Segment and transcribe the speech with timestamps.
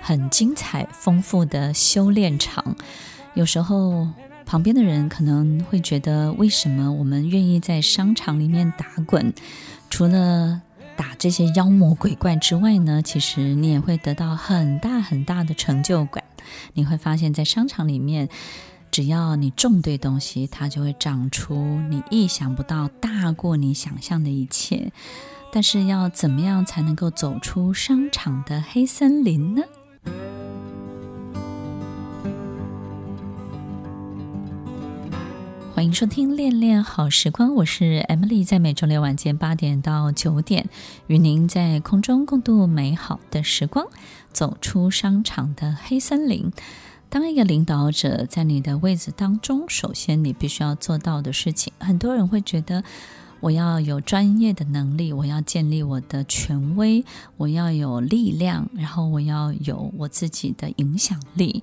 [0.00, 2.76] 很精彩、丰富的修炼场。
[3.34, 4.08] 有时候，
[4.44, 9.32] 旁边的人可能会觉得，为什么我们愿意在商场里面打滚？
[9.88, 10.60] 除了
[10.96, 16.24] 打这些妖魔鬼怪之外呢，其实你也会得到很大很大的成就感。
[16.74, 18.28] 你会发现在商场里面。
[18.92, 21.54] 只要你种对东西，它就会长出
[21.88, 24.90] 你意想不到、大过你想象的一切。
[25.52, 29.62] 但是要怎么样才能够走出商场的黑森林呢？
[35.80, 40.68] 欢迎收听《恋恋好时光》，我是 Emily，在每周六晚间八点到九点，
[41.06, 43.86] 与您在空中共度美好的时光，
[44.30, 46.52] 走出商场的黑森林。
[47.08, 52.84] 当一个领导者在你的位置当中，首先你必须要做到的事情，很多人会觉得
[53.40, 57.02] 我要有专业的能力，我要建立我的权威，
[57.38, 61.62] 我要有力量，然后我要有我自己的影响力。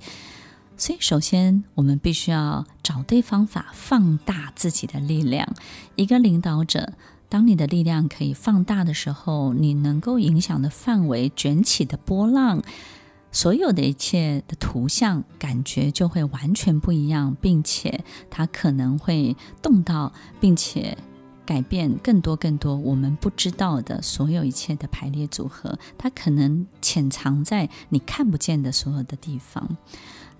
[0.78, 5.56] 所以，首先我们必须要找对方法，放大自己的力量。
[5.96, 6.94] 一个领导者，
[7.28, 12.62] 当你的力量可以放大的时候，你能够影响的范围，卷起的波浪。
[13.32, 20.98] 所有的一切的图像感觉就会完全不一样，并且它可能会动到，并且
[21.48, 29.78] 改变更多更多我们不知道的所有一切的排列组合，它可能潜藏在你看不见的所有的地方。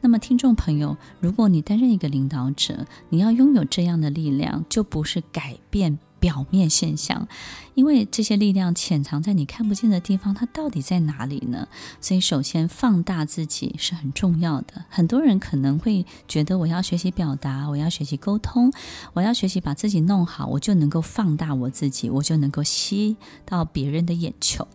[0.02, 5.98] 那么，听众朋友，如果你担任一个领导者，你要拥有这样的力量，就不是改变。
[6.20, 7.28] 表面现象，
[7.76, 11.68] 因为这些力量潜藏在你看不见的地方，它到底在哪里呢？
[12.02, 14.86] 所以，首先放大自己是很重要的。
[14.90, 18.72] 很多人可能会觉得，我要学习表达，我要学习沟通，
[19.14, 24.68] 我要学习把自己弄好，我就能够放大我自己，我就能够吸到别人的眼球。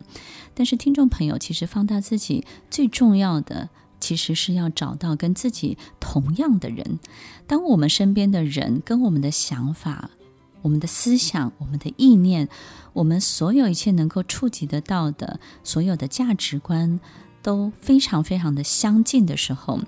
[0.55, 7.01] 但是，听众朋友，其实放大自己最重要的，其实是要找到跟自己同样的人。
[7.47, 10.11] 当我们身边的人跟我们的想法，
[10.63, 12.49] 我们的思想，我们的意念，
[12.95, 16.99] 我们所有一切能够触及得到的所有的价值观，
[17.43, 19.81] 都非常非常的相近的时候。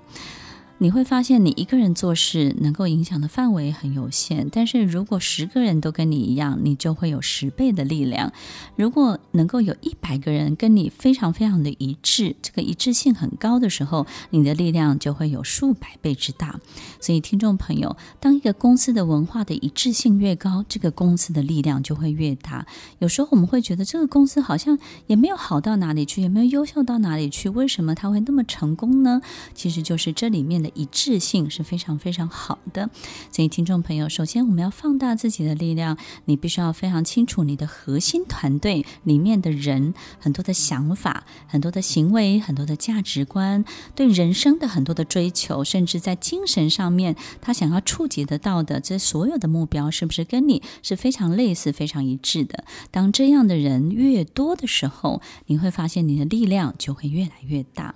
[0.77, 8.33] 你会发现，你一个人做事能够影响的范围很有限，但是如果十个人都跟你一样，你就会有十倍的力量。
[8.75, 16.59] 如果能够有一百个人跟你非常非常的一致，这个一致性很高的时候，你的力量就会有数百倍之大。
[16.99, 22.65] 所以，听众朋友，当一个公司的文化的一致性越高，这个公司的力量就会越大。
[22.99, 24.77] 有时候我们会觉得这个公司好像
[25.07, 29.21] 也没有好到哪里去，也没有优秀到哪里去，为什么它会那么成功呢？
[29.53, 32.89] 其实就是这里面的一致性是非常非常好的，
[33.31, 52.63] 所以听众朋友，首先我们要放大自己的力量，你必须要非常清楚你的核心团队里面的人很多的想法、很多的行为、很多的价值观，对人生的很多的追求，甚至在精神上面他想要触及得到的这所有的目标，是不是跟你是非常类似、非常一致的？
[52.89, 57.93] 当这样的人越多的时候，你会发现你的力量就会越来越大。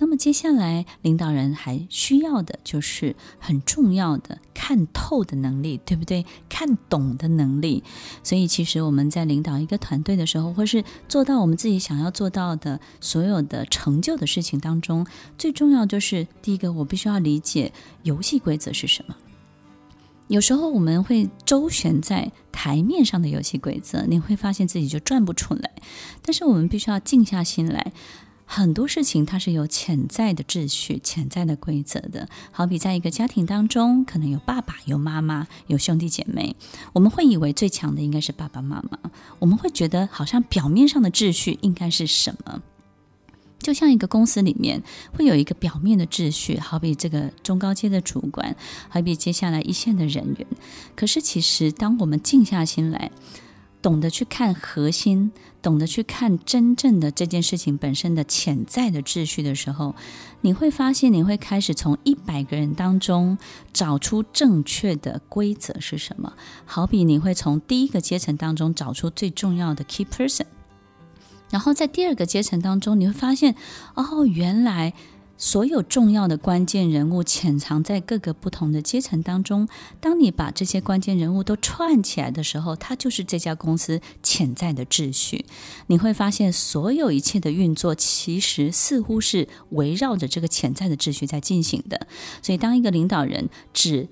[0.00, 6.24] 那么接下来，领导人还需要的就是很重要的看透的能力，对不对？
[6.48, 7.82] 看懂的能力。
[8.22, 17.72] 所以，其实我们在领导一个团队的时候，或是做到我们自己想要做到的所有的成就的事情当中，最重要就是第一个，我必须要理解
[18.04, 19.16] 游戏规则是什么。
[20.28, 25.72] 有时候我们会周旋在台面上的游戏规则，你会发现自己就转不出来。
[26.22, 27.92] 但是我们必须要静下心来。
[28.50, 32.26] 很多事情它是有潜在的秩序、潜在的规则的。
[32.50, 36.56] 好比在一个家庭当中，可能有爸爸、有妈妈、有兄弟姐妹。
[36.94, 38.98] 我们会以为最强的应该是爸爸妈妈，
[39.38, 42.62] 我们会觉得好像表面上的秩序应该是什么？
[43.58, 48.56] 就像一个公司里面会有一个表面的秩序，好比这个中高阶的主管，
[48.88, 50.46] 好比接下来一线的人员。
[50.96, 53.10] 可是其实，当我们静下心来，
[53.88, 55.32] 懂得去看核心，
[55.62, 59.94] 懂得去看真正的这件事情本身的潜在的秩序的时候，
[60.42, 63.38] 你会发现，你会开始从一百个人当中
[63.72, 66.34] 找出正确的规则是什么。
[66.66, 70.44] 好比你会从第一个阶层当中找出最重要的 key person，
[71.48, 73.54] 然后在第二个阶层当中，你会发现，
[73.94, 74.92] 哦，原来。
[75.38, 79.68] 所有重要的关键人物潜藏在各个不同的阶层当中。
[80.00, 85.46] 当你把这些关键人物都串起来的时候，它就是这家公司潜在的秩序。
[85.86, 92.08] 你会发现，所有一切的运作其实似乎是围绕着这个潜在的秩序在进行的。
[92.42, 94.08] 所以，当一个领导人只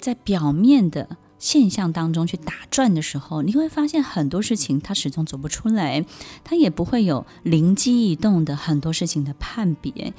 [0.00, 6.06] 在表面的现象当中去打转的时候，你会发现很多事情他始终走不出来，
[6.42, 10.14] 他也不会有灵机一动的很多事情的判别。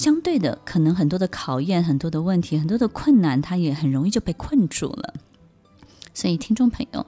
[0.00, 5.12] 相对的，可能很多的考验、很多的问题、很多的困难，他也很容易就被困住了。
[6.14, 7.06] 所以，听众朋友，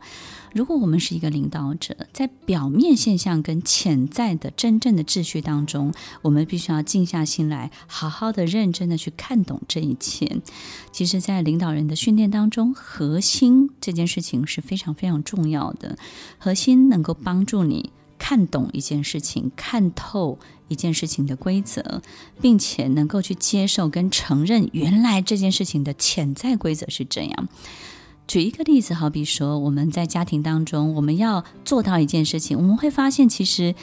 [0.55, 10.43] 如果我们是一个领导者，在表面现象跟潜在的真正的秩序当中，我们必须要静下心来，好好的、认真的去看懂这一切。
[10.93, 15.97] 其实，在领导人的训练当中，核心这件事情是非常非常重要的。
[16.37, 17.91] 核心能够帮助你
[18.23, 20.39] 看懂一件事情，看透。
[20.69, 22.01] 一件事情的规则，
[22.41, 27.49] 并且能够去接受跟承认，原来这件事情的潜在规则是这样。
[28.27, 33.75] 举一个例子，好比说我们在家庭当中，我们要做到一件事情，我们会发现其实。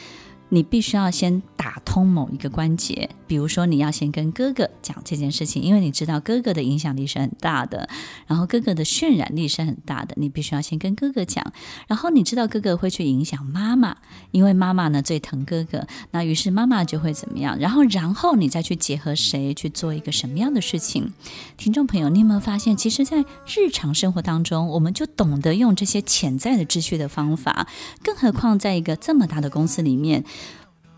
[0.49, 7.87] 你必须要先打通某一个关节，比如说你要先跟哥哥讲这件事情，因为你知道哥哥的影响力是很大的，
[8.25, 11.53] 然后哥哥的渲染力是很大的，你必须要先跟哥哥讲。
[11.87, 13.95] 然后你知道哥哥会去影响妈妈，
[14.31, 17.57] 因为妈妈呢最疼哥哥，那于是妈妈就会怎么样？
[17.59, 21.13] 然后然后你再去结合谁去做一个什么样的事情？
[21.57, 27.67] 听众朋友，你有没有发现，其实，在日常生活当中，我们就懂得用这些潜在的秩序的方法，
[28.03, 30.23] 更何况在一个这么大的公司里面。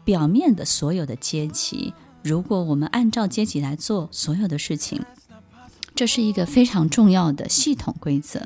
[0.04, 1.94] 表面的所有的阶级，
[2.24, 5.04] 如果我们按照阶级来做所有的事情，
[5.94, 8.42] 这是一个非常重要的系统规则。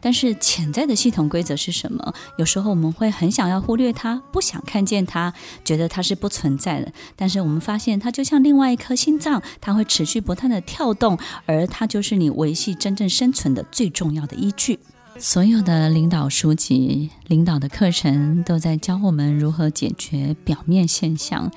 [0.00, 2.14] 但是潜在的系统规则是什么？
[2.38, 5.32] 有时候我们会很想要忽略它，不想看见它，
[5.64, 6.92] 觉得它是不存在的。
[7.16, 14.78] 但是我们发现，它就像另外一颗心脏，它会持续不断的跳动，而它就是你维系真正生存的最重要的依据。
[15.22, 21.52] 所有的领导书籍、领导的课程都在教我们如何解决表面现象，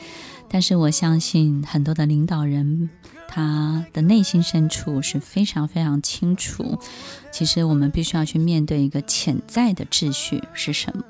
[0.50, 2.90] 但是我相信很多的领导人，
[3.30, 6.78] 他的内心深处是非常非常清楚，
[7.34, 11.04] 其实我们必须要去面对一个潜在的秩序是什么。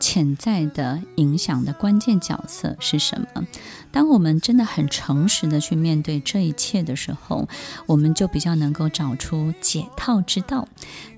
[0.00, 3.46] 潜在的影响的关键角色是什么？
[3.92, 7.46] 当我们真的很诚实的去面对这一切的时候，
[7.84, 10.66] 我们就比较能够找出解套之道。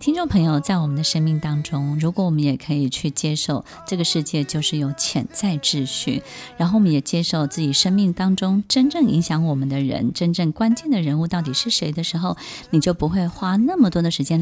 [0.00, 6.20] 听众朋友，在我们的生命当中，如果我们也可以去接受这个世界就是有潜在秩序，
[6.56, 12.36] 然后我们也接受自己生命当中真正影响我们的人，真正关键的人物到底是谁的时候，
[12.70, 14.41] 你就不会花那么多的时间